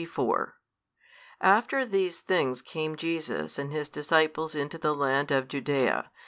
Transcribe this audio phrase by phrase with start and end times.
[0.01, 0.57] 22, 23, 24
[1.53, 6.09] After these things came Jesus and His disciples into the land of Judaea.